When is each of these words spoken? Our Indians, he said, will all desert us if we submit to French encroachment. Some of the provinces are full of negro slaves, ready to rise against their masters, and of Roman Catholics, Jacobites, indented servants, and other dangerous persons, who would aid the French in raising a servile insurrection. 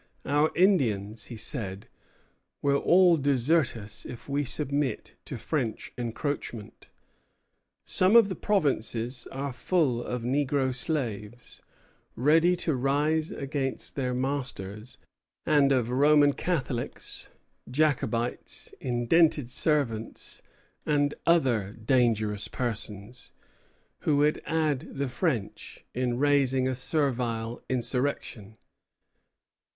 Our 0.25 0.49
Indians, 0.55 1.25
he 1.25 1.37
said, 1.37 1.87
will 2.63 2.79
all 2.79 3.17
desert 3.17 3.77
us 3.77 4.03
if 4.03 4.27
we 4.27 4.43
submit 4.43 5.13
to 5.25 5.37
French 5.37 5.93
encroachment. 5.95 6.87
Some 7.85 8.15
of 8.15 8.27
the 8.27 8.33
provinces 8.35 9.27
are 9.31 9.53
full 9.53 10.01
of 10.03 10.23
negro 10.23 10.73
slaves, 10.73 11.61
ready 12.15 12.55
to 12.55 12.73
rise 12.73 13.29
against 13.29 13.95
their 13.95 14.15
masters, 14.15 14.97
and 15.45 15.71
of 15.71 15.91
Roman 15.91 16.33
Catholics, 16.33 17.29
Jacobites, 17.69 18.73
indented 18.79 19.51
servants, 19.51 20.41
and 20.83 21.13
other 21.27 21.73
dangerous 21.73 22.47
persons, 22.47 23.31
who 23.99 24.17
would 24.17 24.41
aid 24.47 24.79
the 24.95 25.09
French 25.09 25.85
in 25.93 26.17
raising 26.17 26.67
a 26.67 26.73
servile 26.73 27.61
insurrection. 27.69 28.57